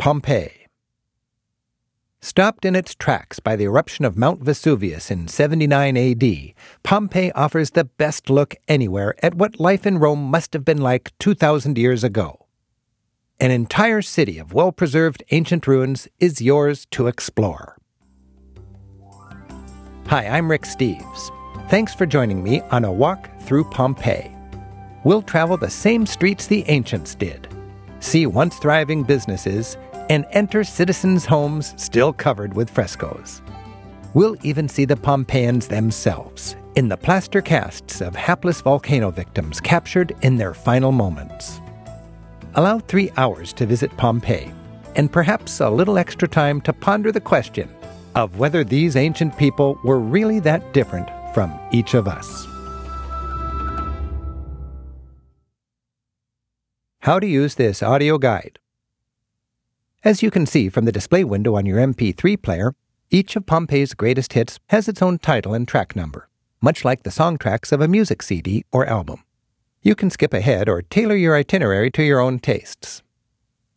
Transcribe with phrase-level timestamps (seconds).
[0.00, 0.66] Pompeii.
[2.22, 7.72] Stopped in its tracks by the eruption of Mount Vesuvius in 79 AD, Pompeii offers
[7.72, 12.02] the best look anywhere at what life in Rome must have been like 2,000 years
[12.02, 12.46] ago.
[13.40, 17.76] An entire city of well preserved ancient ruins is yours to explore.
[20.06, 21.30] Hi, I'm Rick Steves.
[21.68, 24.34] Thanks for joining me on a walk through Pompeii.
[25.04, 27.48] We'll travel the same streets the ancients did,
[28.00, 29.76] see once thriving businesses,
[30.10, 33.40] and enter citizens' homes still covered with frescoes.
[34.12, 40.14] We'll even see the Pompeians themselves in the plaster casts of hapless volcano victims captured
[40.22, 41.60] in their final moments.
[42.54, 44.52] Allow three hours to visit Pompeii,
[44.96, 47.68] and perhaps a little extra time to ponder the question
[48.16, 52.46] of whether these ancient people were really that different from each of us.
[57.02, 58.58] How to use this audio guide.
[60.02, 62.74] As you can see from the display window on your MP3 player,
[63.10, 66.30] each of Pompeii's greatest hits has its own title and track number,
[66.62, 69.22] much like the song tracks of a music CD or album.
[69.82, 73.02] You can skip ahead or tailor your itinerary to your own tastes.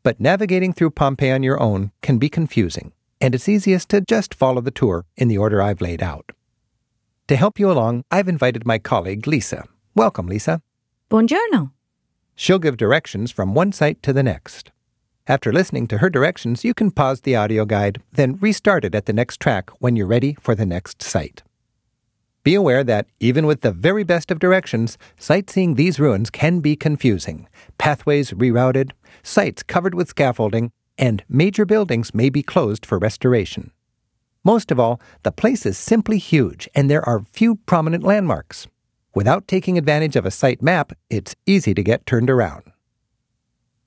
[0.01, 4.33] But navigating through Pompeii on your own can be confusing, and it's easiest to just
[4.33, 6.31] follow the tour in the order I've laid out.
[7.27, 9.65] To help you along, I've invited my colleague Lisa.
[9.93, 10.61] Welcome, Lisa.
[11.09, 11.71] Buongiorno.
[12.33, 14.71] She'll give directions from one site to the next.
[15.25, 19.05] After listening to her directions, you can pause the audio guide, then restart it at
[19.05, 21.43] the next track when you're ready for the next site.
[22.43, 26.75] Be aware that, even with the very best of directions, sightseeing these ruins can be
[26.75, 27.47] confusing.
[27.77, 28.91] Pathways rerouted,
[29.23, 33.71] sites covered with scaffolding, and major buildings may be closed for restoration.
[34.43, 38.67] Most of all, the place is simply huge and there are few prominent landmarks.
[39.15, 42.72] Without taking advantage of a site map, it's easy to get turned around.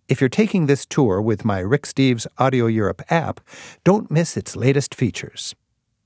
[0.09, 3.41] If you're taking this tour with my Rick Steves Audio Europe app,
[3.83, 5.57] don't miss its latest features.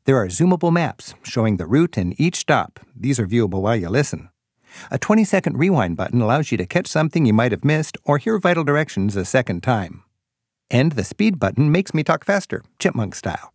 [0.06, 2.80] There are zoomable maps showing the route and each stop.
[2.96, 4.30] These are viewable while you listen.
[4.90, 8.16] A 20 second rewind button allows you to catch something you might have missed or
[8.16, 10.02] hear vital directions a second time.
[10.70, 13.52] And the speed button makes me talk faster, chipmunk style.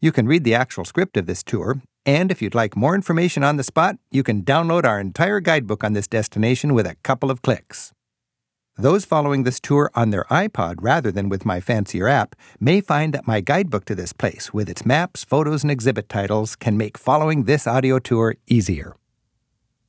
[0.00, 3.42] You can read the actual script of this tour, and if you'd like more information
[3.42, 7.30] on the spot, you can download our entire guidebook on this destination with a couple
[7.30, 7.94] of clicks.
[8.78, 13.14] Those following this tour on their iPod rather than with my fancier app may find
[13.14, 16.98] that my guidebook to this place, with its maps, photos, and exhibit titles, can make
[16.98, 18.94] following this audio tour easier.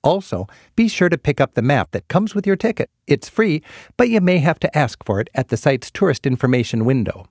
[0.06, 0.48] Also,
[0.78, 2.90] be sure to pick up the map that comes with your ticket.
[3.08, 3.62] It's free,
[3.98, 7.28] but you may have to ask for it at the site's tourist information window.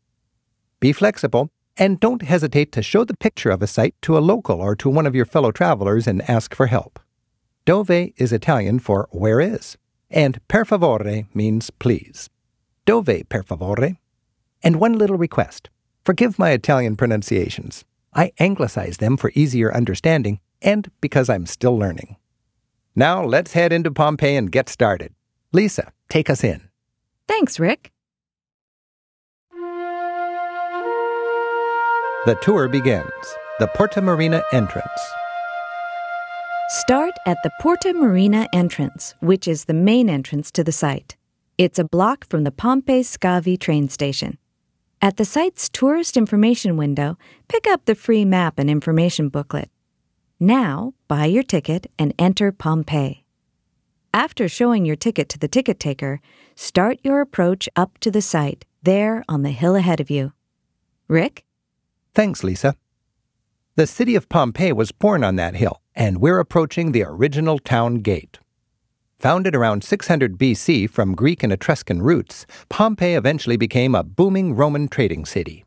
[0.78, 4.60] Be flexible, and don't hesitate to show the picture of a site to a local
[4.60, 7.00] or to one of your fellow travelers and ask for help.
[7.64, 9.78] Dove is Italian for where is
[10.10, 12.30] and per favore means please.
[12.84, 13.96] Dove per favore?
[14.62, 15.70] And one little request.
[16.04, 17.84] Forgive my Italian pronunciations.
[18.14, 22.16] I anglicize them for easier understanding and because I'm still learning.
[22.94, 25.12] Now let's head into Pompeii and get started.
[25.52, 26.68] Lisa, take us in.
[27.28, 27.92] Thanks, Rick.
[32.26, 33.10] The tour begins.
[33.58, 35.00] The Porta Marina entrance.
[36.68, 41.16] Start at the Porta Marina entrance, which is the main entrance to the site.
[41.58, 44.36] It's a block from the Pompeii Scavi train station.
[45.00, 49.70] At the site's tourist information window, pick up the free map and information booklet.
[50.40, 53.24] Now, buy your ticket and enter Pompeii.
[54.12, 56.20] After showing your ticket to the ticket taker,
[56.56, 60.32] start your approach up to the site, there on the hill ahead of you.
[61.06, 61.44] Rick?
[62.12, 62.74] Thanks, Lisa.
[63.76, 67.96] The city of Pompeii was born on that hill, and we're approaching the original town
[67.96, 68.38] gate.
[69.18, 74.88] Founded around 600 BC from Greek and Etruscan roots, Pompeii eventually became a booming Roman
[74.88, 75.66] trading city.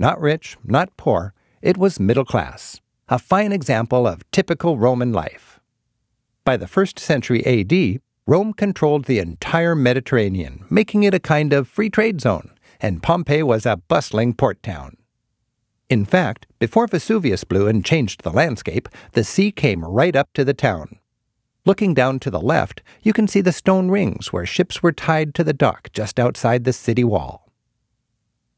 [0.00, 1.32] Not rich, not poor,
[1.62, 5.60] it was middle class, a fine example of typical Roman life.
[6.44, 11.68] By the first century AD, Rome controlled the entire Mediterranean, making it a kind of
[11.68, 12.50] free trade zone,
[12.80, 14.96] and Pompeii was a bustling port town.
[15.90, 20.44] In fact, before Vesuvius blew and changed the landscape, the sea came right up to
[20.44, 20.98] the town.
[21.66, 25.34] Looking down to the left, you can see the stone rings where ships were tied
[25.34, 27.50] to the dock just outside the city wall.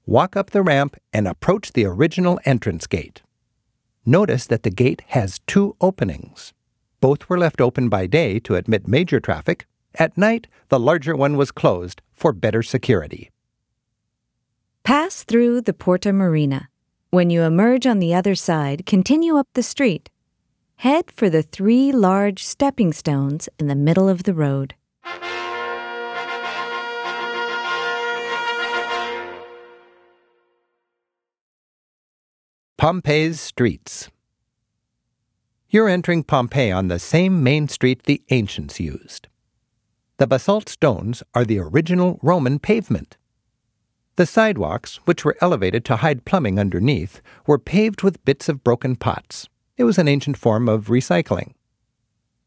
[0.06, 3.22] Walk up the ramp and approach the original entrance gate.
[4.04, 6.52] Notice that the gate has two openings.
[7.00, 9.66] Both were left open by day to admit major traffic.
[9.96, 13.30] At night, the larger one was closed for better security.
[14.84, 16.68] Pass through the Porta Marina.
[17.10, 20.10] When you emerge on the other side, continue up the street.
[20.76, 24.74] Head for the three large stepping stones in the middle of the road.
[32.76, 34.10] Pompeii's Streets
[35.70, 39.28] You're entering Pompeii on the same main street the ancients used.
[40.18, 43.16] The basalt stones are the original Roman pavement.
[44.16, 48.96] The sidewalks, which were elevated to hide plumbing underneath, were paved with bits of broken
[48.96, 49.46] pots.
[49.76, 51.52] It was an ancient form of recycling.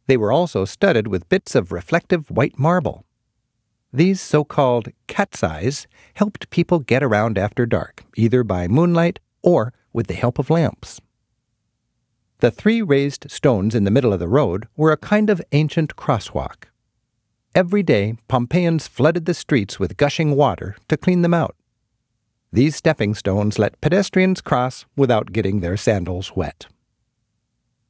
[0.08, 3.06] They were also studded with bits of reflective white marble.
[3.94, 5.86] These so called cat's eyes
[6.16, 11.00] helped people get around after dark, either by moonlight or with the help of lamps.
[12.40, 15.96] The three raised stones in the middle of the road were a kind of ancient
[15.96, 16.66] crosswalk.
[17.54, 21.56] Every day, Pompeians flooded the streets with gushing water to clean them out.
[22.52, 26.66] These stepping stones let pedestrians cross without getting their sandals wet.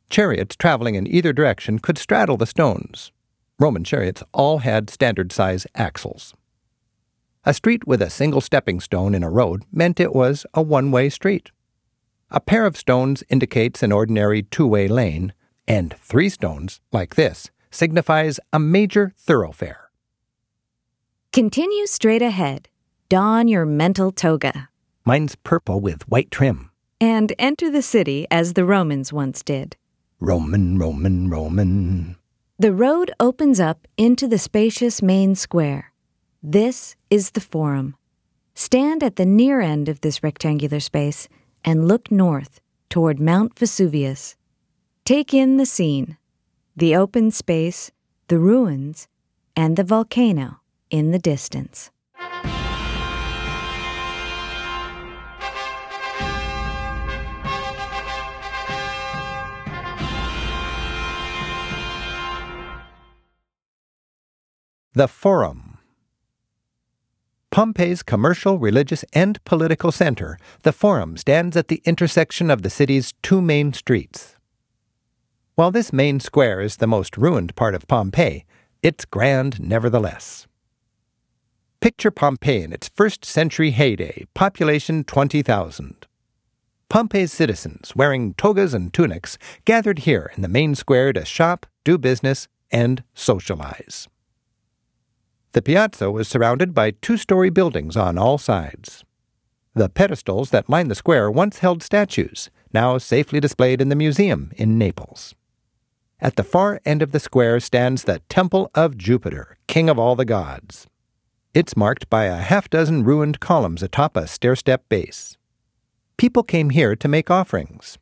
[0.09, 3.11] Chariots traveling in either direction could straddle the stones.
[3.57, 6.33] Roman chariots all had standard size axles.
[7.45, 10.91] A street with a single stepping stone in a road meant it was a one
[10.91, 11.51] way street.
[12.29, 15.33] A pair of stones indicates an ordinary two way lane,
[15.67, 19.89] and three stones, like this, signifies a major thoroughfare.
[21.31, 22.67] Continue straight ahead.
[23.09, 24.69] Don your mental toga.
[25.03, 26.69] Mine's purple with white trim.
[27.01, 29.75] And enter the city as the Romans once did.
[30.19, 32.17] Roman, Roman, Roman.
[32.59, 35.91] The road opens up into the spacious main square.
[36.43, 37.95] This is the Forum.
[38.53, 41.27] Stand at the near end of this rectangular space
[41.65, 42.61] and look north
[42.91, 44.35] toward Mount Vesuvius.
[45.03, 46.15] Take in the scene
[46.75, 47.89] the open space,
[48.27, 49.07] the ruins,
[49.55, 50.59] and the volcano
[50.91, 51.89] in the distance.
[64.99, 65.77] The Forum.
[67.51, 73.13] Pompeii's commercial, religious, and political center, the Forum stands at the intersection of the city's
[73.23, 74.35] two main streets.
[75.55, 78.43] While this main square is the most ruined part of Pompeii,
[78.83, 80.47] it's grand nevertheless.
[81.79, 86.07] Picture Pompeii in its first century heyday, population 20,000.
[86.89, 91.97] Pompeii's citizens, wearing togas and tunics, gathered here in the main square to shop, do
[91.97, 94.09] business, and socialize.
[95.59, 99.03] The piazza was surrounded by two story buildings on all sides.
[99.73, 104.53] The pedestals that line the square once held statues, now safely displayed in the museum
[104.55, 105.35] in Naples.
[106.21, 110.15] At the far end of the square stands the Temple of Jupiter, king of all
[110.15, 110.87] the gods.
[111.53, 115.35] It's marked by a half dozen ruined columns atop a stair step base.
[116.15, 117.97] People came here to make offerings.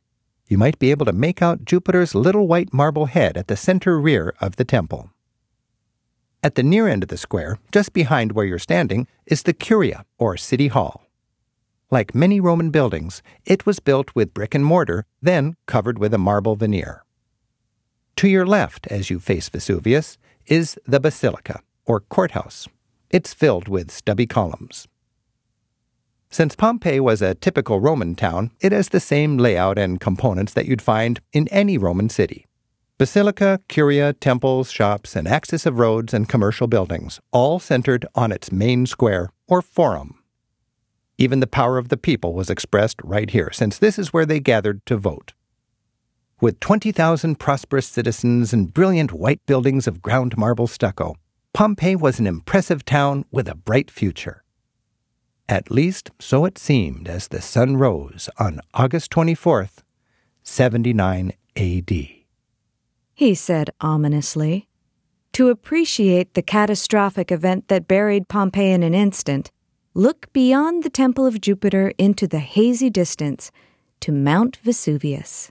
[0.46, 3.98] You might be able to make out Jupiter's little white marble head at the center
[3.98, 5.10] rear of the temple.
[6.40, 10.04] At the near end of the square, just behind where you're standing, is the Curia,
[10.18, 11.02] or City Hall.
[11.90, 16.18] Like many Roman buildings, it was built with brick and mortar, then covered with a
[16.18, 17.04] marble veneer.
[18.16, 22.68] To your left, as you face Vesuvius, is the Basilica, or courthouse.
[23.10, 24.86] It's filled with stubby columns.
[26.30, 30.66] Since Pompeii was a typical Roman town, it has the same layout and components that
[30.66, 32.47] you'd find in any Roman city.
[32.98, 38.50] Basilica, curia, temples, shops, an axis of roads and commercial buildings, all centered on its
[38.50, 40.20] main square, or forum.
[41.16, 44.40] Even the power of the people was expressed right here, since this is where they
[44.40, 45.32] gathered to vote.
[46.40, 51.14] With 20,000 prosperous citizens and brilliant white buildings of ground marble stucco,
[51.52, 54.42] Pompeii was an impressive town with a bright future.
[55.48, 59.84] At least so it seemed as the sun rose on August 24th,
[60.42, 62.17] 79 AD
[63.18, 64.68] he said ominously.
[65.32, 69.50] To appreciate the catastrophic event that buried Pompeii in an instant,
[69.92, 73.50] look beyond the Temple of Jupiter into the hazy distance
[73.98, 75.50] to Mount Vesuvius.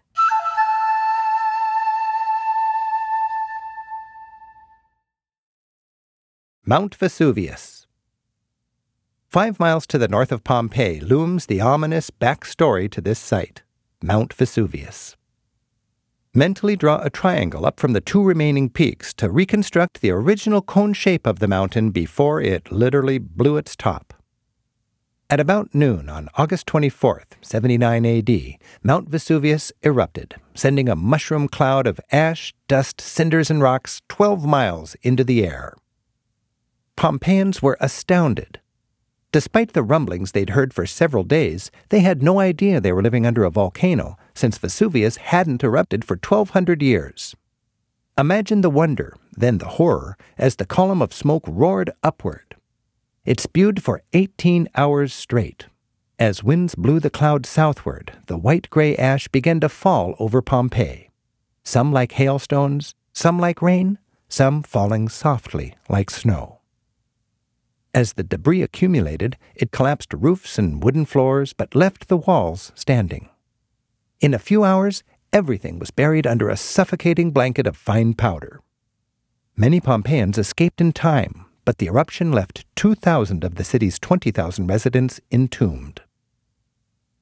[6.66, 7.86] Mount Vesuvius.
[9.28, 13.64] Five miles to the north of Pompeii looms the ominous backstory to this site
[14.02, 15.18] Mount Vesuvius.
[16.38, 20.94] Mentally draw a triangle up from the two remaining peaks to reconstruct the original cone
[20.94, 24.13] shape of the mountain before it literally blew its top.
[25.32, 31.88] At about noon on August 24th, 79 AD, Mount Vesuvius erupted, sending a mushroom cloud
[31.88, 35.74] of ash, dust, cinders, and rocks 12 miles into the air.
[36.96, 38.60] Pompeians were astounded.
[39.31, 43.25] Despite the rumblings they'd heard for several days, they had no idea they were living
[43.25, 47.36] under a volcano, since Vesuvius hadn't erupted for 1,200 years.
[48.17, 52.55] Imagine the wonder, then the horror, as the column of smoke roared upward.
[53.25, 55.65] It spewed for 18 hours straight.
[56.17, 61.12] As winds blew the cloud southward, the white gray ash began to fall over Pompeii.
[61.63, 66.57] Some like hailstones, some like rain, some falling softly like snow.
[67.94, 73.29] As the debris accumulated, it collapsed roofs and wooden floors, but left the walls standing.
[74.20, 75.03] In a few hours,
[75.34, 78.62] everything was buried under a suffocating blanket of fine powder.
[79.56, 85.20] Many Pompeians escaped in time, but the eruption left 2,000 of the city's 20,000 residents
[85.32, 86.01] entombed.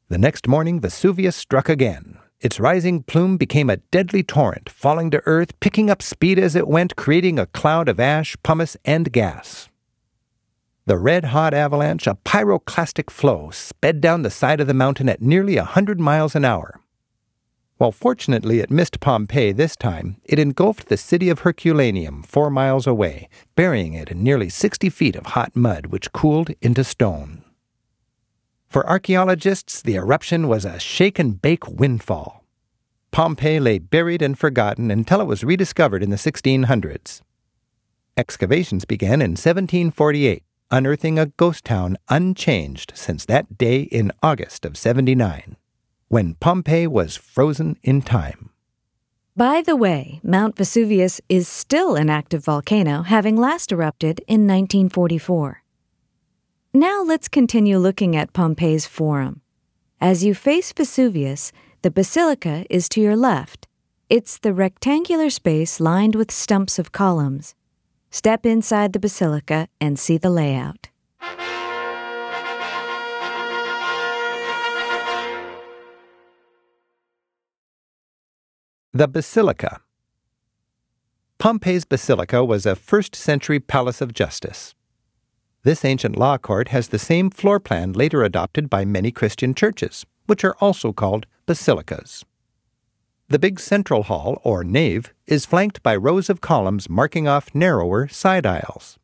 [0.10, 2.20] The next morning, Vesuvius struck again.
[2.42, 6.68] Its rising plume became a deadly torrent, falling to earth, picking up speed as it
[6.68, 9.70] went, creating a cloud of ash, pumice, and gas.
[10.88, 15.20] The red hot avalanche, a pyroclastic flow, sped down the side of the mountain at
[15.20, 16.80] nearly a hundred miles an hour.
[17.78, 22.86] While fortunately it missed Pompeii this time, it engulfed the city of Herculaneum four miles
[22.86, 27.44] away, burying it in nearly 60 feet of hot mud, which cooled into stone.
[28.70, 32.46] For archaeologists, the eruption was a shake and bake windfall.
[33.10, 37.22] Pompeii lay buried and forgotten until it was rediscovered in the 1600s.
[38.18, 44.78] Excavations began in 1748, unearthing a ghost town unchanged since that day in August of
[44.78, 45.56] 79,
[46.08, 48.50] when Pompeii was frozen in time.
[49.38, 55.62] By the way, Mount Vesuvius is still an active volcano, having last erupted in 1944.
[56.74, 59.42] Now let's continue looking at Pompeii's Forum.
[60.00, 63.68] As you face Vesuvius, the basilica is to your left.
[64.10, 67.56] It's the rectangular space lined with stumps of columns.
[68.16, 70.88] Step inside the basilica and see the layout.
[78.94, 79.82] The Basilica
[81.40, 84.74] Pompeii's Basilica was a first century palace of justice.
[85.64, 90.06] This ancient law court has the same floor plan later adopted by many Christian churches,
[90.26, 92.24] which are also called basilicas.
[93.28, 98.08] The big central hall, or nave, is flanked by rows of columns marking off narrower
[98.08, 99.00] side aisles.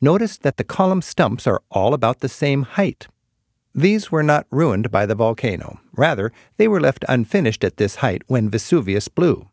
[0.00, 3.08] Notice that the column stumps are all about the same height.
[3.74, 5.80] These were not ruined by the volcano.
[5.94, 9.48] Rather, they were left unfinished at this height when Vesuvius blew.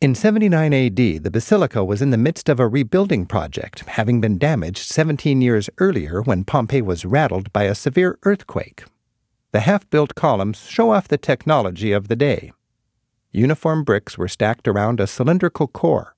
[0.00, 4.38] In 79 AD, the basilica was in the midst of a rebuilding project, having been
[4.38, 8.84] damaged 17 years earlier when Pompeii was rattled by a severe earthquake.
[9.50, 12.52] The half built columns show off the technology of the day.
[13.32, 16.14] Uniform bricks were stacked around a cylindrical core.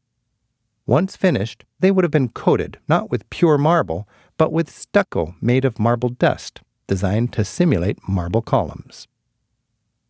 [0.87, 5.65] Once finished, they would have been coated not with pure marble, but with stucco made
[5.65, 9.07] of marble dust, designed to simulate marble columns.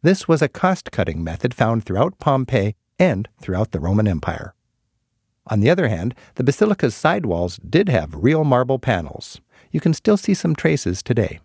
[0.02, 4.54] This was a cost cutting method found throughout Pompeii and throughout the Roman Empire.
[5.46, 9.40] On the other hand, the basilica's side walls did have real marble panels.
[9.70, 11.40] You can still see some traces today.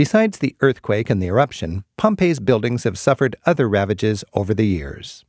[0.00, 5.26] Besides the earthquake and the eruption, Pompeii's buildings have suffered other ravages over the years.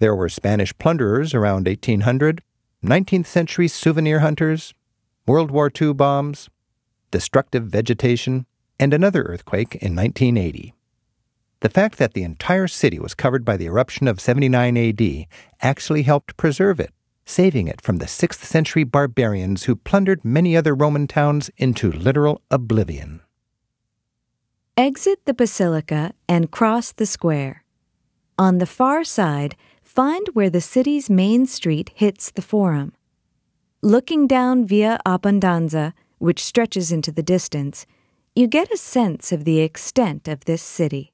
[0.00, 2.42] There were Spanish plunderers around 1800,
[2.84, 4.74] 19th century souvenir hunters,
[5.24, 6.48] World War II bombs,
[7.12, 8.44] destructive vegetation,
[8.80, 10.74] and another earthquake in 1980.
[11.60, 15.26] The fact that the entire city was covered by the eruption of 79 AD
[15.62, 16.92] actually helped preserve it,
[17.24, 22.42] saving it from the 6th century barbarians who plundered many other Roman towns into literal
[22.50, 23.20] oblivion.
[24.80, 27.64] Exit the basilica and cross the square.
[28.38, 32.94] On the far side, find where the city's main street hits the Forum.
[33.82, 37.84] Looking down Via Abbondanza, which stretches into the distance,
[38.34, 41.12] you get a sense of the extent of this city.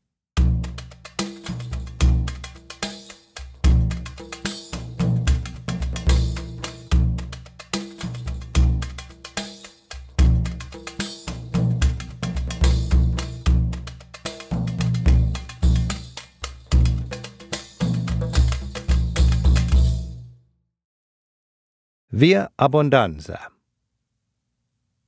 [22.17, 23.49] Via Abbondanza.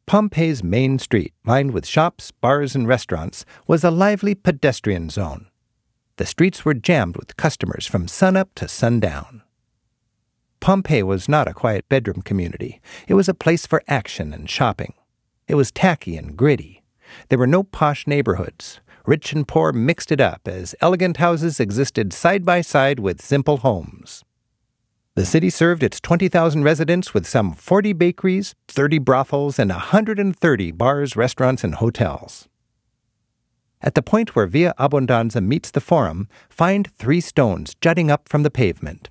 [0.05, 5.47] Pompeii's main street, lined with shops, bars, and restaurants, was a lively pedestrian zone.
[6.19, 9.41] The streets were jammed with customers from sunup to sundown.
[10.61, 12.79] Pompeii was not a quiet bedroom community.
[13.07, 14.93] It was a place for action and shopping.
[15.47, 16.83] It was tacky and gritty.
[17.31, 18.81] There were no posh neighborhoods.
[19.07, 23.57] Rich and poor mixed it up as elegant houses existed side by side with simple
[23.57, 24.27] homes.
[25.19, 31.17] The city served its 20,000 residents with some 40 bakeries, 30 brothels, and 130 bars,
[31.17, 32.49] restaurants, and hotels.
[33.83, 38.45] At the point where Via Abbondanza meets the Forum, find three stones jutting up from
[38.45, 39.11] the pavement.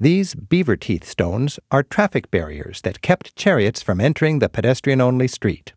[0.00, 5.28] These beaver teeth stones are traffic barriers that kept chariots from entering the pedestrian only
[5.28, 5.74] street.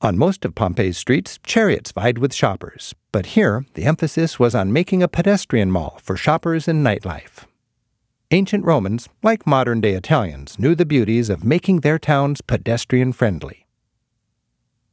[0.00, 4.72] On most of Pompeii's streets, chariots vied with shoppers, but here the emphasis was on
[4.72, 7.47] making a pedestrian mall for shoppers and nightlife.
[8.30, 13.66] Ancient Romans, like modern day Italians, knew the beauties of making their towns pedestrian friendly.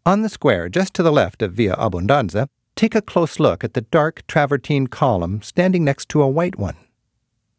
[0.05, 3.73] On the square just to the left of Via Abbondanza, take a close look at
[3.73, 6.77] the dark travertine column standing next to a white one.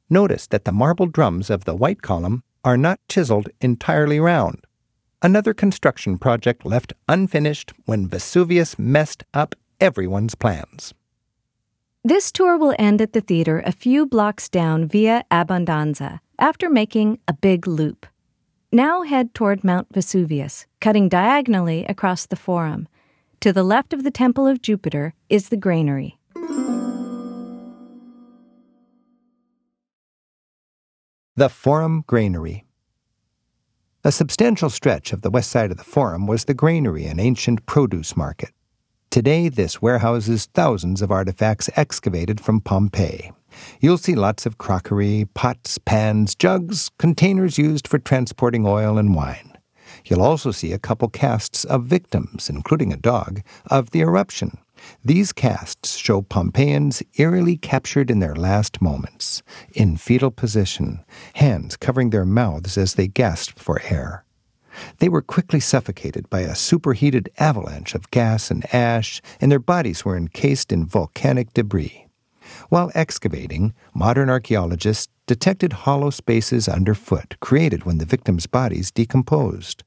[0.08, 4.66] Notice that the marble drums of the white column are not chiseled entirely round
[5.22, 10.94] another construction project left unfinished when Vesuvius messed up everyone's plans.
[12.06, 17.18] This tour will end at the theater a few blocks down via Abbondanza after making
[17.26, 18.06] a big loop.
[18.70, 22.86] Now head toward Mount Vesuvius, cutting diagonally across the Forum.
[23.40, 26.16] To the left of the Temple of Jupiter is the granary.
[31.34, 32.66] The Forum Granary.
[34.04, 37.66] A substantial stretch of the west side of the Forum was the granary and ancient
[37.66, 38.52] produce market.
[39.16, 43.32] Today, this warehouses thousands of artifacts excavated from Pompeii.
[43.80, 49.56] You'll see lots of crockery, pots, pans, jugs, containers used for transporting oil and wine.
[50.04, 54.58] You'll also see a couple casts of victims, including a dog, of the eruption.
[55.02, 59.42] These casts show Pompeians eerily captured in their last moments,
[59.72, 61.02] in fetal position,
[61.36, 64.25] hands covering their mouths as they gasped for air.
[64.98, 70.04] They were quickly suffocated by a superheated avalanche of gas and ash, and their bodies
[70.04, 72.06] were encased in volcanic debris.
[72.68, 79.82] While excavating, modern archaeologists detected hollow spaces underfoot created when the victims' bodies decomposed.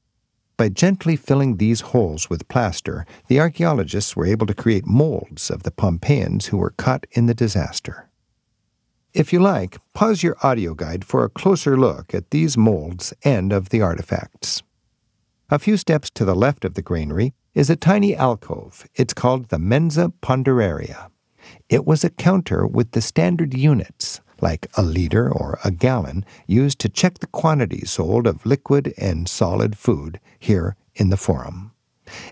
[0.58, 5.64] By gently filling these holes with plaster, the archaeologists were able to create molds of
[5.64, 8.10] the Pompeians who were caught in the disaster.
[9.14, 13.54] If you like, pause your audio guide for a closer look at these molds and
[13.54, 14.62] of the artifacts.
[15.52, 18.88] A few steps to the left of the granary is a tiny alcove.
[18.94, 21.10] It's called the Mensa Ponderaria.
[21.70, 26.78] It was a counter with the standard units, like a liter or a gallon, used
[26.80, 31.72] to check the quantity sold of liquid and solid food here in the Forum.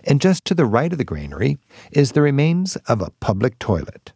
[0.04, 1.58] And just to the right of the granary
[1.90, 4.12] is the remains of a public toilet.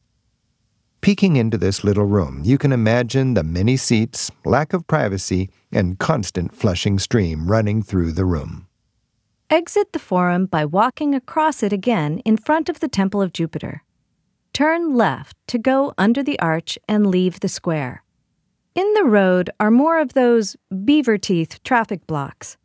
[1.01, 5.99] Peeking into this little room, you can imagine the many seats, lack of privacy, and
[5.99, 8.69] constant flushing stream running through the room.
[9.53, 13.83] Exit the Forum by walking across it again in front of the Temple of Jupiter.
[14.55, 18.03] Turn left to go under the arch and leave the square.
[18.75, 22.57] In the road are more of those beaver teeth traffic blocks.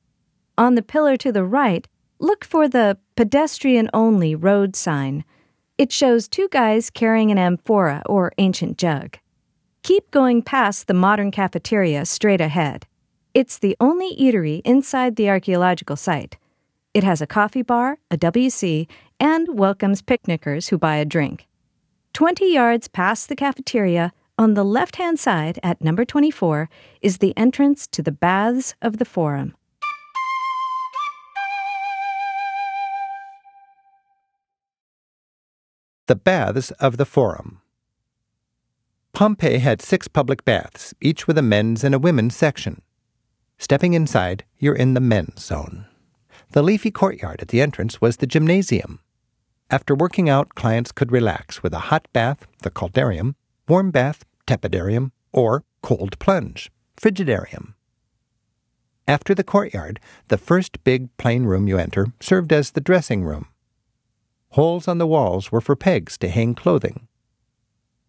[0.57, 1.85] On the pillar to the right,
[2.19, 5.25] look for the pedestrian only road sign.
[5.77, 9.17] It shows two guys carrying an amphora or ancient jug.
[9.83, 12.87] Keep going past the modern cafeteria straight ahead.
[13.33, 16.37] It's the only eatery inside the archaeological site.
[16.97, 18.87] It has a coffee bar, a WC,
[19.19, 21.45] and welcomes picnickers who buy a drink.
[22.13, 26.71] 20 yards past the cafeteria, on the left hand side at number 24,
[27.03, 29.55] is the entrance to the Baths of the Forum.
[36.07, 37.61] The Baths of the Forum.
[39.13, 42.81] Pompeii had six public baths, each with a men's and a women's section.
[43.59, 45.85] Stepping inside, you're in the men's zone.
[46.51, 48.99] The leafy courtyard at the entrance was the gymnasium.
[49.69, 53.35] After working out, clients could relax with a hot bath, the caldarium,
[53.67, 57.73] warm bath, tepidarium, or cold plunge, frigidarium.
[59.07, 63.47] After the courtyard, the first big plain room you enter served as the dressing room.
[64.51, 67.07] Holes on the walls were for pegs to hang clothing.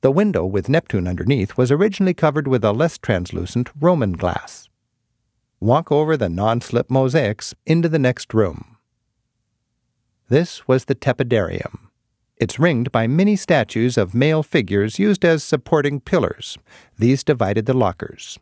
[0.00, 4.68] The window with Neptune underneath was originally covered with a less translucent Roman glass.
[5.60, 8.76] Walk over the non slip mosaics into the next room.
[10.28, 11.88] This was the tepidarium.
[12.36, 16.56] It's ringed by many statues of male figures used as supporting pillars.
[16.96, 18.38] These divided the lockers.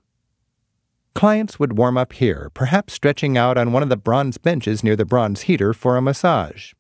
[1.14, 4.96] Clients would warm up here, perhaps stretching out on one of the bronze benches near
[4.96, 6.74] the bronze heater for a massage.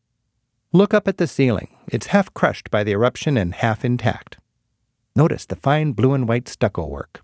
[0.72, 1.74] Look up at the ceiling.
[1.88, 4.36] It's half crushed by the eruption and half intact.
[5.14, 7.22] Notice the fine blue and white stucco work.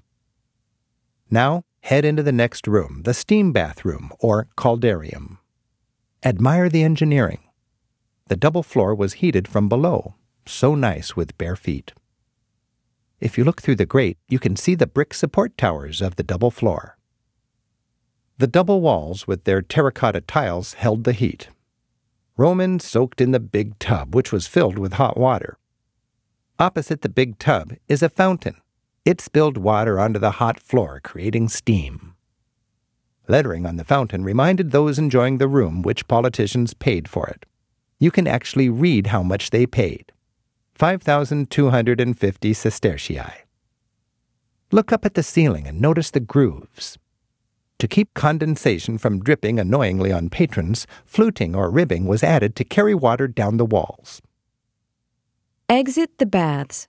[1.31, 5.39] Now, head into the next room, the steam bathroom, or caldarium.
[6.25, 7.41] Admire the engineering.
[8.29, 10.15] The double floor was heated from below,
[10.47, 11.93] so nice with bare feet.
[13.21, 16.23] If you look through the grate, you can see the brick support towers of the
[16.23, 16.97] double floor.
[18.39, 21.49] The double walls with their terracotta tiles held the heat.
[22.37, 25.59] Roman soaked in the big tub, which was filled with hot water.
[26.59, 28.62] Opposite the big tub is a fountain.
[29.05, 32.15] It spilled water onto the hot floor, creating steam.
[33.29, 37.47] Lettering on the fountain reminded those enjoying the room which politicians paid for it.
[38.03, 40.11] you can actually read how much they paid
[40.75, 43.33] 5,250 sestertii.
[44.73, 46.99] Look up at the ceiling and notice the grooves.
[47.79, 52.95] To keep condensation from dripping annoyingly on patrons, fluting or ribbing was added to carry
[52.95, 54.21] water down the walls.
[55.69, 56.89] Exit the baths.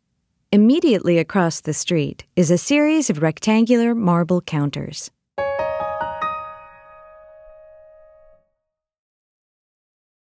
[0.53, 5.09] Immediately across the street is a series of rectangular marble counters.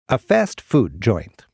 [0.09, 1.47] A fast food joint.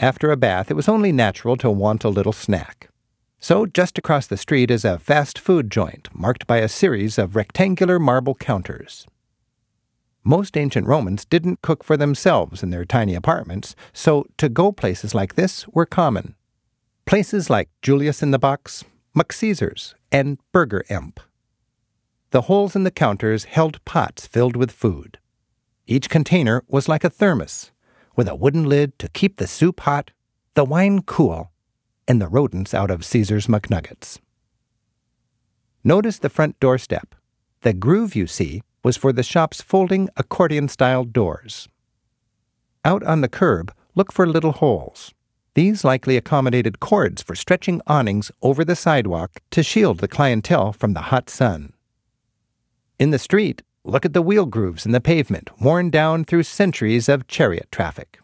[0.00, 2.88] After a bath, it was only natural to want a little snack.
[3.38, 7.36] So, just across the street is a fast food joint marked by a series of
[7.36, 9.06] rectangular marble counters.
[10.24, 15.14] Most ancient Romans didn't cook for themselves in their tiny apartments, so to go places
[15.14, 16.34] like this were common.
[17.06, 18.84] Places like Julius in the Box,
[19.30, 21.20] Caesar's, and Burger Imp.
[22.30, 25.18] The holes in the counters held pots filled with food.
[25.86, 27.72] Each container was like a thermos,
[28.14, 30.12] with a wooden lid to keep the soup hot,
[30.54, 31.50] the wine cool,
[32.06, 34.18] and the rodents out of Caesar's McNuggets.
[35.82, 37.14] Notice the front doorstep.
[37.62, 41.68] The groove you see was for the shop's folding accordion style doors.
[42.84, 45.12] Out on the curb, look for little holes.
[45.54, 50.94] These likely accommodated cords for stretching awnings over the sidewalk to shield the clientele from
[50.94, 51.72] the hot sun.
[52.98, 57.08] In the street, look at the wheel grooves in the pavement, worn down through centuries
[57.08, 58.20] of chariot traffic.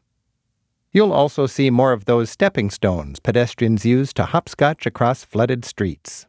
[0.93, 6.27] You'll also see more of those stepping stones pedestrians use to hopscotch across flooded streets.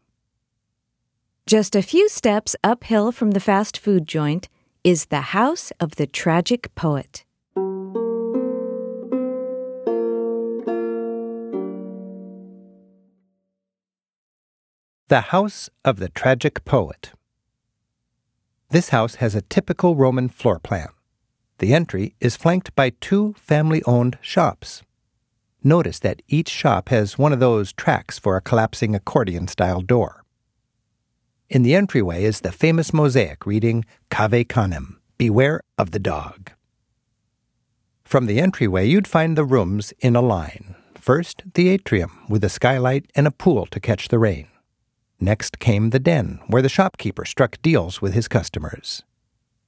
[1.46, 4.50] Just a few steps uphill from the fast food joint
[4.84, 7.24] is the house of the tragic poet.
[15.10, 17.12] The House of the Tragic Poet.
[18.72, 20.90] This house has a typical Roman floor plan.
[21.60, 24.84] The entry is flanked by two family owned shops.
[25.64, 30.26] Notice that each shop has one of those tracks for a collapsing accordion style door.
[31.50, 36.52] In the entryway is the famous mosaic reading Cave Canem, Beware of the Dog.
[38.04, 40.76] From the entryway, you'd find the rooms in a line.
[40.96, 44.50] First, the atrium with a skylight and a pool to catch the rain.
[45.20, 49.04] Next came the den, where the shopkeeper struck deals with his customers.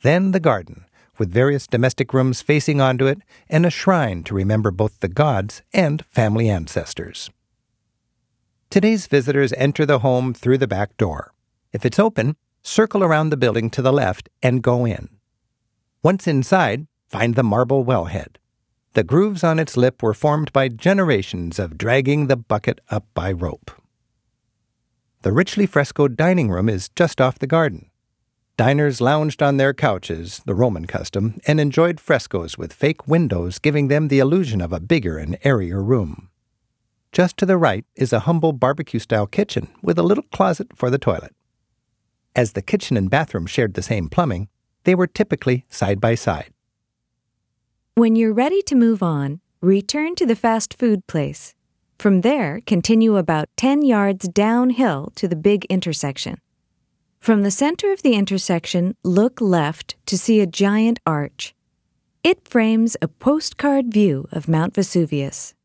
[0.01, 0.85] Then the garden,
[1.17, 5.61] with various domestic rooms facing onto it, and a shrine to remember both the gods
[5.73, 7.29] and family ancestors.
[8.69, 11.33] Today's visitors enter the home through the back door.
[11.73, 15.09] If it's open, circle around the building to the left and go in.
[16.03, 18.37] Once inside, find the marble wellhead.
[18.93, 23.31] The grooves on its lip were formed by generations of dragging the bucket up by
[23.31, 23.71] rope.
[25.21, 27.91] The richly frescoed dining room is just off the garden.
[28.55, 33.89] Diners lounged on their couches, the Roman custom, and enjoyed frescoes with fake windows giving
[33.89, 36.29] them the illusion of a bigger and airier room.
[37.11, 40.89] Just to the right is a humble barbecue style kitchen with a little closet for
[40.89, 41.35] the toilet.
[42.33, 44.47] As the kitchen and bathroom shared the same plumbing,
[44.85, 46.53] they were typically side by side.
[47.95, 51.55] When you're ready to move on, return to the fast food place.
[51.99, 56.39] From there, continue about 10 yards downhill to the big intersection.
[57.19, 61.53] From the center of the intersection, look left to see a giant arch.
[62.23, 65.55] It frames a postcard view of Mount Vesuvius.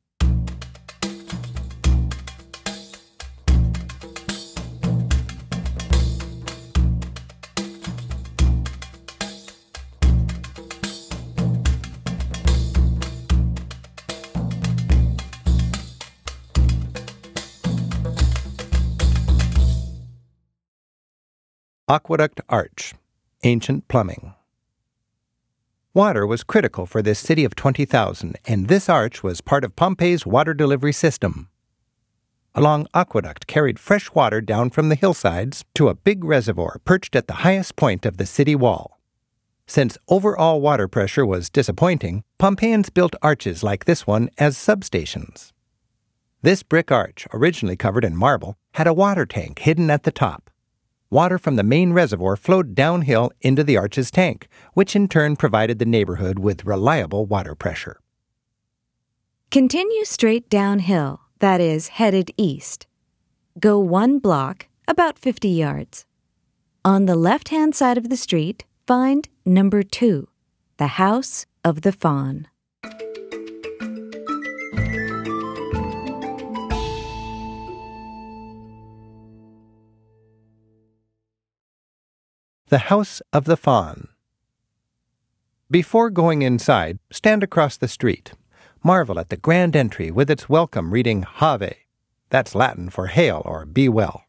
[21.95, 22.93] Aqueduct Arch,
[23.45, 24.35] Ancient Plumbing.
[25.95, 30.27] Water was critical for this city of 20,000, and this arch was part of Pompeii's
[30.27, 31.51] water delivery system.
[32.53, 37.15] A long aqueduct carried fresh water down from the hillsides to a big reservoir perched
[37.15, 38.99] at the highest point of the city wall.
[39.69, 45.53] Since overall water pressure was disappointing, Pompeians built arches like this one as substations.
[46.43, 50.51] This brick arch, originally covered in marble, had a water tank hidden at the top
[51.15, 55.79] water from the main reservoir flowed downhill into the arch's tank, which in turn provided
[55.79, 58.01] the neighborhood with reliable water pressure.
[59.51, 62.89] Continue straight downhill, that is, headed east.
[63.61, 66.05] Go one block, about 50 yards.
[66.85, 70.29] On the left hand side of the street, find number two,
[70.77, 72.49] the House of the Faun.
[82.75, 84.09] The House of the Faun.
[85.71, 88.33] Before going inside, stand across the street.
[88.83, 91.75] Marvel at the grand entry with its welcome reading Have.
[92.31, 94.25] That's Latin for hail or be well.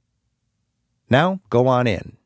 [1.10, 2.18] Now go on in.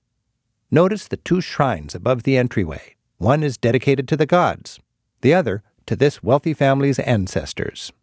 [0.69, 2.97] Notice the two shrines above the entryway.
[3.17, 4.77] One is dedicated to the gods,
[5.21, 7.93] the other to this wealthy family's ancestors.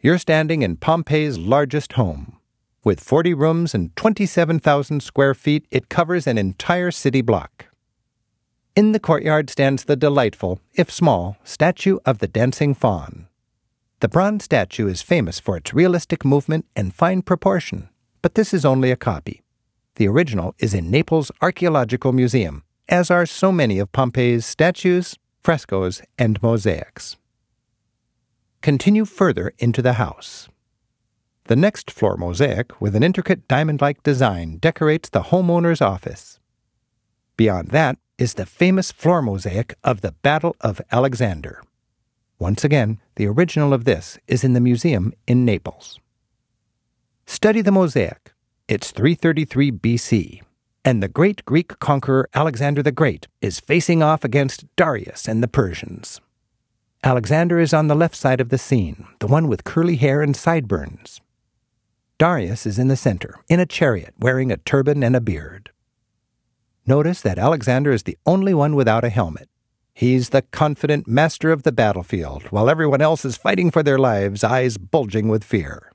[0.00, 2.37] You're standing in Pompeii's largest home.
[2.84, 7.66] With 40 rooms and 27,000 square feet, it covers an entire city block.
[8.76, 13.26] In the courtyard stands the delightful, if small, statue of the dancing faun.
[14.00, 17.88] The bronze statue is famous for its realistic movement and fine proportion,
[18.22, 19.42] but this is only a copy.
[19.96, 26.00] The original is in Naples Archaeological Museum, as are so many of Pompeii's statues, frescoes,
[26.16, 27.16] and mosaics.
[28.62, 30.48] Continue further into the house.
[31.48, 36.38] The next floor mosaic, with an intricate diamond like design, decorates the homeowner's office.
[37.38, 41.62] Beyond that is the famous floor mosaic of the Battle of Alexander.
[42.38, 45.98] Once again, the original of this is in the museum in Naples.
[47.24, 48.34] Study the mosaic.
[48.68, 50.42] It's 333 BC,
[50.84, 55.48] and the great Greek conqueror Alexander the Great is facing off against Darius and the
[55.48, 56.20] Persians.
[57.02, 60.36] Alexander is on the left side of the scene, the one with curly hair and
[60.36, 61.22] sideburns.
[62.18, 65.70] Darius is in the center, in a chariot, wearing a turban and a beard.
[66.84, 69.48] Notice that Alexander is the only one without a helmet.
[69.94, 74.42] He's the confident master of the battlefield, while everyone else is fighting for their lives,
[74.42, 75.92] eyes bulging with fear.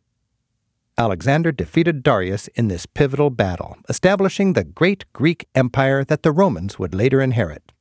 [0.98, 6.80] Alexander defeated Darius in this pivotal battle, establishing the great Greek empire that the Romans
[6.80, 7.74] would later inherit.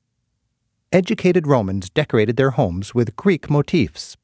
[0.90, 4.16] Educated Romans decorated their homes with Greek motifs.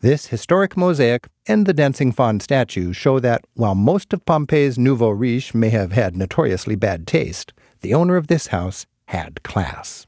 [0.00, 5.10] This historic mosaic and the dancing faun statue show that, while most of Pompeii's nouveau
[5.10, 10.06] riche may have had notoriously bad taste, the owner of this house had class.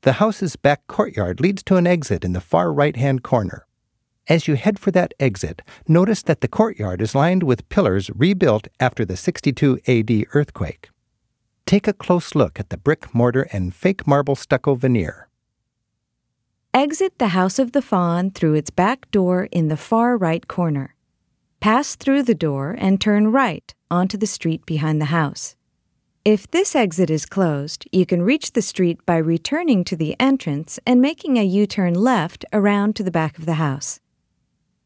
[0.00, 3.66] The house's back courtyard leads to an exit in the far right hand corner.
[4.26, 8.68] As you head for that exit, notice that the courtyard is lined with pillars rebuilt
[8.80, 10.88] after the 62 AD earthquake.
[11.66, 15.25] Take a close look at the brick mortar and fake marble stucco veneer.
[16.76, 20.94] Exit the House of the Faun through its back door in the far right corner.
[21.58, 25.56] Pass through the door and turn right onto the street behind the house.
[26.22, 30.78] If this exit is closed, you can reach the street by returning to the entrance
[30.86, 33.98] and making a U turn left around to the back of the house.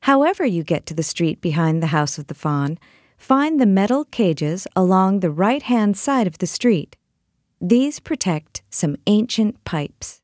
[0.03, 2.79] However, you get to the street behind the House of the Faun,
[3.19, 6.97] find the metal cages along the right hand side of the street.
[7.61, 10.20] These protect some ancient pipes.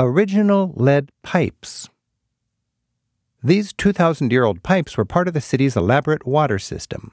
[0.00, 1.88] Original lead pipes.
[3.42, 7.10] These 2,000 year old pipes were part of the city's elaborate water system.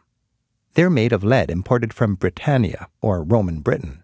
[0.76, 4.04] They're made of lead imported from Britannia, or Roman Britain.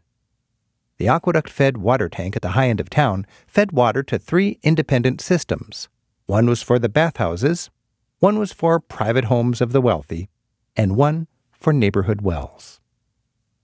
[0.98, 4.58] The aqueduct fed water tank at the high end of town fed water to three
[4.64, 5.88] independent systems.
[6.26, 7.70] One was for the bathhouses,
[8.18, 10.28] one was for private homes of the wealthy,
[10.76, 12.80] and one for neighborhood wells.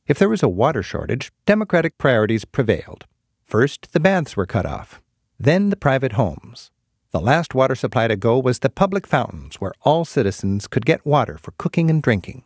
[0.06, 3.08] If there was a water shortage, democratic priorities prevailed.
[3.44, 5.02] First, the baths were cut off,
[5.40, 6.72] then the private homes.
[7.12, 11.06] The last water supply to go was the public fountains, where all citizens could get
[11.06, 12.44] water for cooking and drinking.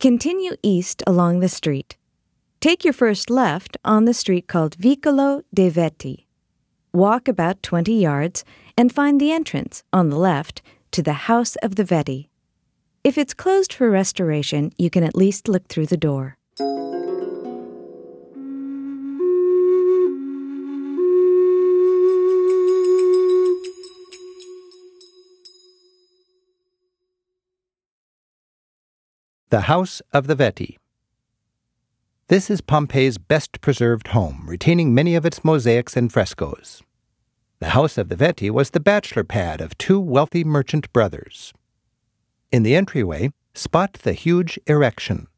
[0.00, 1.96] Continue east along the street.
[2.60, 6.24] Take your first left on the street called Vicolo dei Vettii.
[6.92, 8.44] Walk about 20 yards
[8.76, 12.28] and find the entrance, on the left, to the House of the Vettii.
[13.04, 16.36] If it's closed for restoration, you can at least look through the door.
[29.48, 30.76] The House of the Vettii.
[32.26, 36.82] This is Pompeii's best preserved home, retaining many of its mosaics and frescoes.
[37.60, 41.54] The House of the Vettii was the bachelor pad of two wealthy merchant brothers.
[42.50, 45.28] In the entryway, spot the huge erection.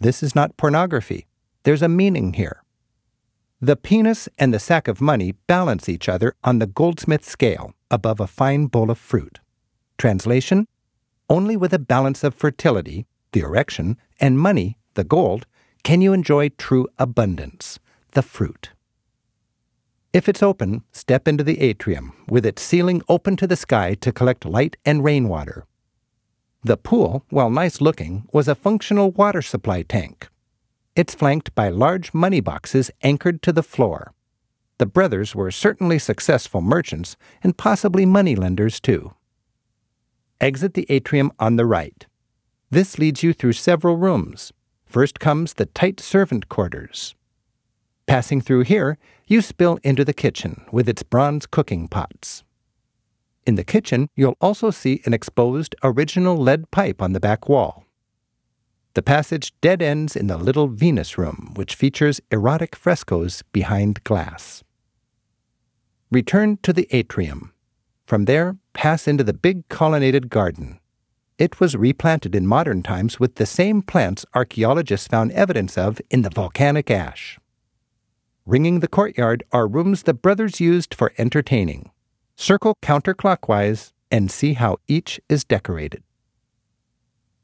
[0.00, 1.28] This is not pornography.
[1.62, 2.64] There's a meaning here.
[3.60, 8.18] The penis and the sack of money balance each other on the goldsmith scale above
[8.18, 9.38] a fine bowl of fruit.
[9.98, 10.66] Translation
[11.28, 15.46] Only with a balance of fertility, the erection, and money, the gold,
[15.82, 17.78] can you enjoy true abundance,
[18.12, 18.70] the fruit?
[20.12, 24.12] If it's open, step into the atrium, with its ceiling open to the sky to
[24.12, 25.66] collect light and rainwater.
[26.62, 30.28] The pool, while nice looking, was a functional water supply tank.
[30.96, 34.12] It's flanked by large money boxes anchored to the floor.
[34.78, 39.14] The brothers were certainly successful merchants and possibly money lenders too.
[40.40, 42.06] Exit the atrium on the right.
[42.70, 44.52] This leads you through several rooms.
[44.86, 47.16] First comes the tight servant quarters.
[48.06, 52.44] Passing through here, you spill into the kitchen with its bronze cooking pots.
[53.46, 57.84] In the kitchen, you'll also see an exposed original lead pipe on the back wall.
[58.94, 64.62] The passage dead ends in the little Venus room, which features erotic frescoes behind glass.
[66.10, 67.52] Return to the atrium.
[68.06, 70.80] From there, pass into the big colonnaded garden.
[71.40, 76.20] It was replanted in modern times with the same plants archaeologists found evidence of in
[76.20, 77.38] the volcanic ash.
[78.44, 81.92] Ringing the courtyard are rooms the brothers used for entertaining.
[82.36, 86.02] Circle counterclockwise and see how each is decorated.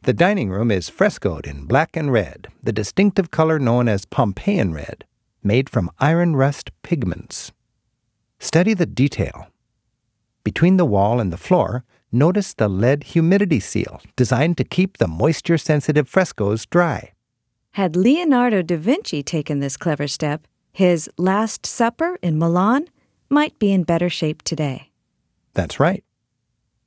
[0.02, 4.74] The dining room is frescoed in black and red, the distinctive color known as Pompeian
[4.74, 5.06] red,
[5.42, 7.50] made from iron rust pigments.
[8.40, 9.46] Study the detail.
[10.44, 15.08] Between the wall and the floor, notice the lead humidity seal designed to keep the
[15.08, 17.12] moisture sensitive frescoes dry.
[17.72, 22.86] Had Leonardo da Vinci taken this clever step, his Last Supper in Milan
[23.28, 24.90] might be in better shape today.
[25.54, 26.04] That's right.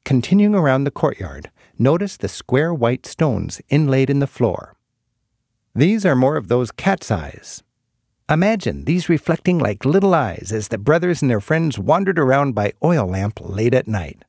[0.06, 4.76] Continuing around the courtyard, notice the square white stones inlaid in the floor.
[5.76, 7.64] These are more of those cat's eyes.
[8.30, 12.74] Imagine these reflecting like little eyes as the brothers and their friends wandered around by
[12.84, 14.24] oil lamp late at night,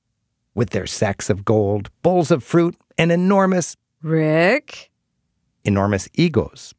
[0.55, 4.91] with their sacks of gold, bowls of fruit, and enormous Rick?
[5.65, 6.75] enormous egos.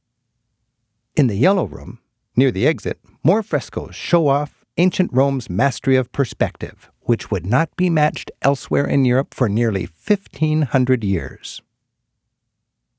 [1.16, 2.00] In the yellow room,
[2.36, 7.76] near the exit, more frescoes show off ancient Rome's mastery of perspective, which would not
[7.76, 11.62] be matched elsewhere in Europe for nearly 1500 years.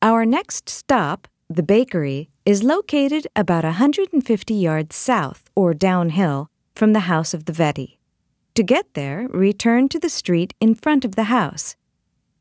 [0.00, 7.00] Our next stop, the bakery, is located about 150 yards south or downhill from the
[7.00, 7.96] house of the Vettii.
[8.55, 11.75] To get there, return to the street in front of the house.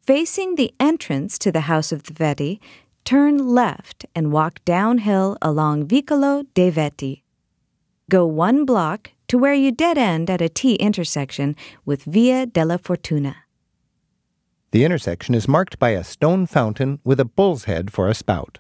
[0.02, 2.60] Facing the entrance to the house of the Vettii,
[3.06, 7.21] turn left and walk downhill along Vicolo dei Vettii.
[8.10, 12.78] Go one block to where you dead end at a T intersection with Via della
[12.78, 13.38] Fortuna.
[14.71, 18.60] The intersection is marked by a stone fountain with a bull's head for a spout.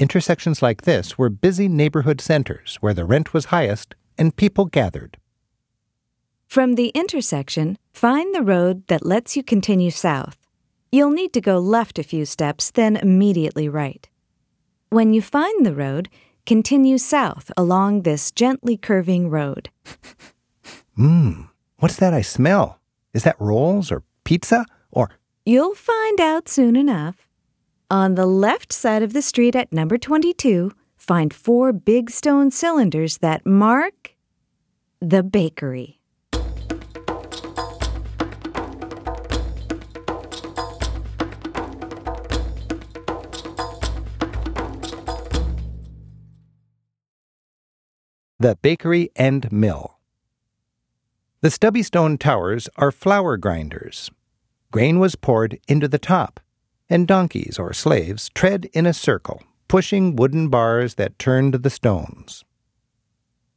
[0.00, 5.16] Intersections like this were busy neighborhood centers where the rent was highest and people gathered.
[6.46, 10.38] From the intersection, find the road that lets you continue south.
[10.90, 14.08] You'll need to go left a few steps, then immediately right.
[14.88, 16.08] When you find the road,
[16.46, 19.68] continue south along this gently curving road.
[20.96, 22.78] Mmm, what's that I smell?
[23.12, 25.10] Is that rolls or pizza or.
[25.44, 27.28] You'll find out soon enough.
[27.90, 33.18] On the left side of the street at number 22, find four big stone cylinders
[33.18, 34.14] that mark
[35.00, 35.95] the bakery.
[48.38, 49.98] The Bakery and Mill.
[51.40, 54.10] The stubby stone towers are flour grinders.
[54.70, 56.40] Grain was poured into the top,
[56.90, 62.44] and donkeys or slaves tread in a circle, pushing wooden bars that turned the stones.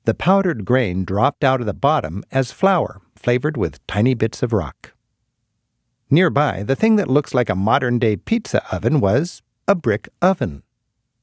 [0.06, 4.54] The powdered grain dropped out of the bottom as flour, flavored with tiny bits of
[4.54, 4.94] rock.
[6.10, 10.64] Nearby, the thing that looks like a modern day pizza oven was a brick oven.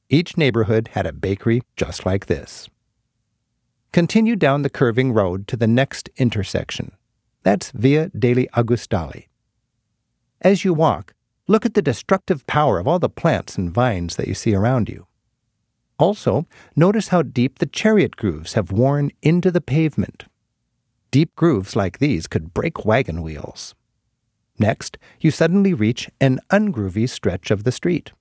[0.09, 2.69] Each neighborhood had a bakery just like this.
[3.91, 6.91] Continue down the curving road to the next intersection.
[7.43, 9.27] That's Via degli Augustali.
[10.41, 11.13] As you walk,
[11.47, 14.89] look at the destructive power of all the plants and vines that you see around
[14.89, 15.07] you.
[15.97, 16.45] Also,
[16.75, 20.25] notice how deep the chariot grooves have worn into the pavement.
[21.09, 23.73] Deep grooves like these could break wagon wheels.
[24.59, 28.11] Next, you suddenly reach an ungroovy stretch of the street.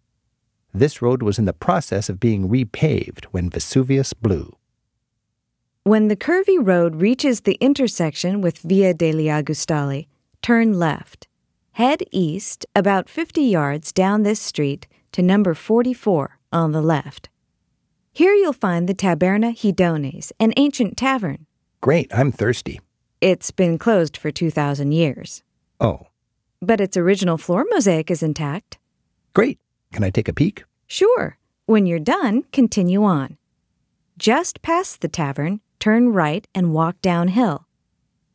[0.73, 4.57] This road was in the process of being repaved when Vesuvius blew.
[5.87, 10.09] When the curvy road reaches the intersection with Via degli Augustali,
[10.43, 11.28] turn left.
[11.74, 17.28] Head east about 50 yards down this street to number 44 on the left.
[18.12, 21.47] Here you'll find the Taberna Hedones, an ancient tavern.
[21.80, 22.80] Great, I'm thirsty.
[23.20, 25.45] It's been closed for 2,000 years.
[25.80, 26.09] Oh,
[26.61, 28.78] But its original floor mosaic is intact.
[29.34, 29.61] great.
[29.93, 30.64] Can I take a peek?
[30.89, 31.39] Sure.
[31.66, 33.39] When you're done, continue on.
[34.18, 37.64] Just past the tavern, turn right and walk downhill.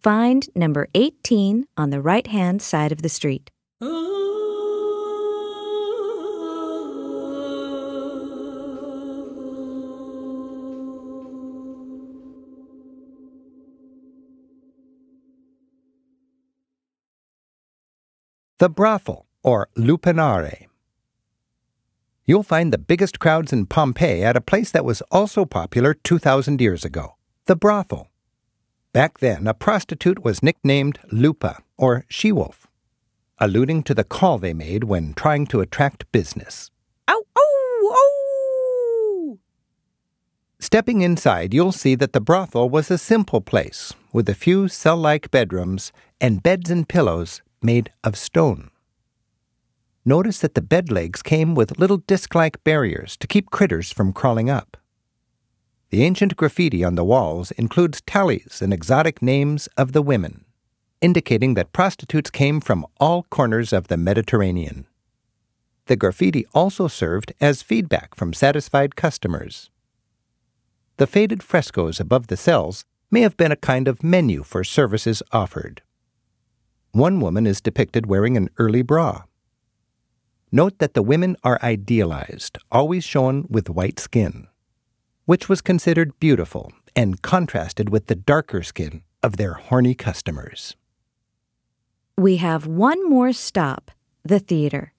[0.01, 3.51] Find number 18 on the right hand side of the street.
[18.59, 20.67] The brothel, or lupanare.
[22.25, 26.61] you'll find the biggest crowds in Pompeii at a place that was also popular 2,000
[26.61, 27.15] years ago
[27.45, 28.07] the brothel.
[28.93, 32.67] Back then, a prostitute was nicknamed Lupa, or she wolf,
[33.39, 36.71] alluding to the call they made when trying to attract business.
[37.07, 39.37] Ow, ow, ow!
[40.59, 44.97] Stepping inside, you'll see that the brothel was a simple place with a few cell
[44.97, 48.69] like bedrooms and beds and pillows made of stone.
[50.03, 54.13] Notice that the bed legs came with little disc like barriers to keep critters from
[54.13, 54.77] crawling up.
[55.91, 60.45] The ancient graffiti on the walls includes tallies and exotic names of the women,
[61.01, 64.87] indicating that prostitutes came from all corners of the Mediterranean.
[65.87, 69.69] The graffiti also served as feedback from satisfied customers.
[70.95, 75.21] The faded frescoes above the cells may have been a kind of menu for services
[75.33, 75.81] offered.
[76.93, 79.23] One woman is depicted wearing an early bra.
[80.53, 84.47] Note that the women are idealized, always shown with white skin,
[85.25, 90.75] which was considered beautiful and contrasted with the darker skin of their horny customers.
[92.17, 93.91] We have one more stop
[94.23, 94.93] the theater.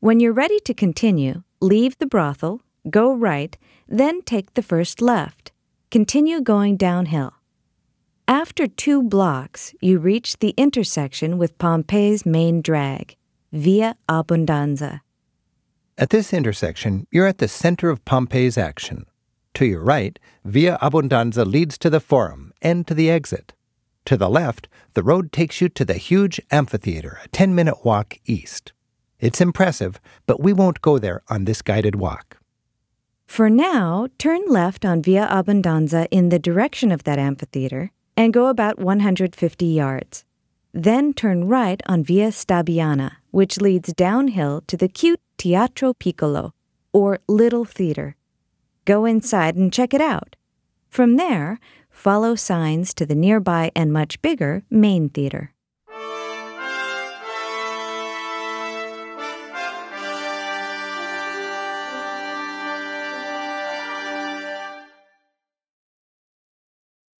[0.00, 3.56] When you're ready to continue, leave the brothel, go right,
[3.88, 5.52] then take the first left.
[5.90, 7.32] Continue going downhill.
[8.28, 13.16] After two blocks, you reach the intersection with Pompeii's main drag,
[13.52, 15.00] Via Abbondanza.
[15.98, 19.04] At this intersection, you're at the center of Pompeii's action.
[19.60, 23.52] To your right, Via Abbondanza leads to the Forum and to the exit.
[24.06, 28.16] To the left, the road takes you to the huge amphitheater, a 10 minute walk
[28.24, 28.72] east.
[29.18, 32.38] It's impressive, but we won't go there on this guided walk.
[33.26, 38.46] For now, turn left on Via Abbondanza in the direction of that amphitheater and go
[38.46, 40.24] about 150 yards.
[40.72, 46.54] Then turn right on Via Stabiana, which leads downhill to the cute Teatro Piccolo,
[46.94, 48.16] or Little Theater.
[48.84, 50.36] Go inside and check it out.
[50.88, 51.58] From there,
[51.90, 55.52] follow signs to the nearby and much bigger Main Theater.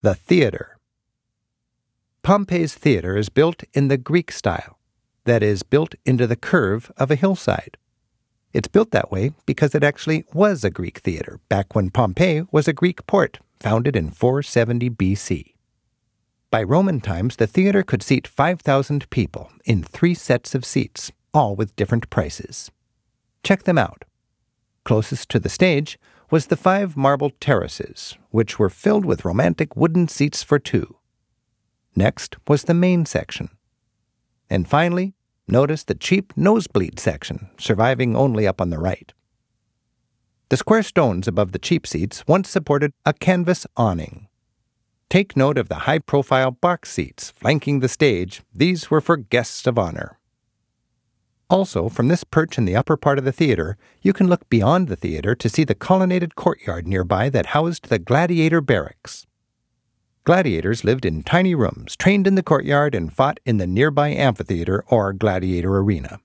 [0.03, 0.79] The Theater
[2.23, 4.79] Pompeii's theater is built in the Greek style,
[5.25, 7.77] that is, built into the curve of a hillside.
[8.53, 12.67] It's built that way because it actually was a Greek theater back when Pompeii was
[12.67, 15.55] a Greek port, founded in 470 BC.
[16.51, 21.55] By Roman times, the theater could seat 5,000 people in three sets of seats, all
[21.55, 22.73] with different prices.
[23.45, 24.05] Check them out.
[24.85, 25.97] Closest to the stage
[26.29, 30.97] was the five marble terraces, which were filled with romantic wooden seats for two.
[31.95, 33.51] Next was the main section.
[34.49, 35.15] And finally,
[35.51, 39.13] notice the cheap nosebleed section, surviving only up on the right.
[40.49, 44.29] The square stones above the cheap seats once supported a canvas awning.
[45.09, 49.67] Take note of the high profile box seats flanking the stage, these were for guests
[49.67, 50.19] of honor.
[51.51, 54.87] Also, from this perch in the upper part of the theater, you can look beyond
[54.87, 59.27] the theater to see the colonnaded courtyard nearby that housed the gladiator barracks.
[60.31, 64.85] Gladiators lived in tiny rooms, trained in the courtyard, and fought in the nearby amphitheater
[64.87, 66.21] or gladiator arena.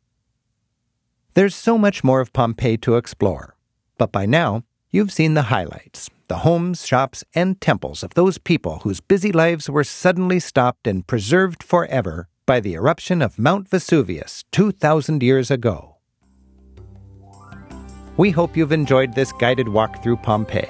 [1.33, 3.55] There's so much more of Pompeii to explore,
[3.97, 8.81] but by now, you've seen the highlights the homes, shops, and temples of those people
[8.83, 14.43] whose busy lives were suddenly stopped and preserved forever by the eruption of Mount Vesuvius
[14.51, 15.95] 2,000 years ago.
[18.17, 20.67] We hope you've enjoyed this guided walk through Pompeii.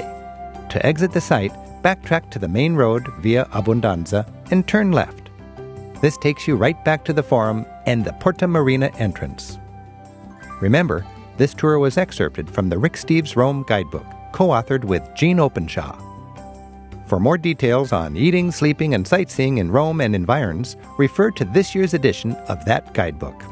[0.70, 1.52] To exit the site,
[1.86, 5.30] backtrack to the main road via Abbondanza and turn left.
[6.02, 9.60] This takes you right back to the Forum and the Porta Marina entrance.
[10.62, 11.06] Remember,
[11.38, 15.96] this tour was excerpted from the Rick Steves Rome Guidebook, co authored with Gene Openshaw.
[17.06, 21.76] For more details on eating, sleeping, and sightseeing in Rome and environs, refer to this
[21.76, 23.44] year's edition of that guidebook.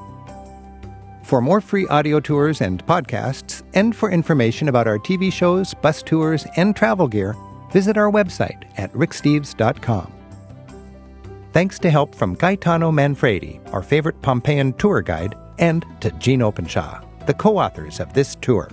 [1.21, 6.01] For more free audio tours and podcasts, and for information about our TV shows, bus
[6.01, 7.36] tours, and travel gear,
[7.74, 10.13] visit our website at ricksteves.com.
[11.51, 17.01] Thanks to help from Gaetano Manfredi, our favorite Pompeian tour guide, and to Gene Openshaw,
[17.26, 18.69] the co authors of this tour.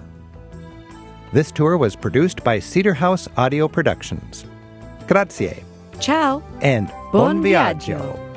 [1.32, 4.46] This tour was produced by Cedar House Audio Productions.
[5.06, 5.62] Grazie.
[6.00, 6.42] Ciao.
[6.62, 7.98] And Buon buon viaggio.
[8.00, 8.29] viaggio.